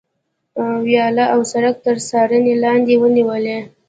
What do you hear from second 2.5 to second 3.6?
لاندې ونیول.